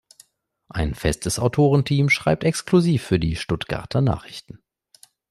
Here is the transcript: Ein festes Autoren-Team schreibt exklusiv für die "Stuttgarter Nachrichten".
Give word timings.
Ein 0.67 0.95
festes 0.95 1.37
Autoren-Team 1.37 2.09
schreibt 2.09 2.43
exklusiv 2.43 3.03
für 3.03 3.19
die 3.19 3.35
"Stuttgarter 3.35 4.01
Nachrichten". 4.01 4.57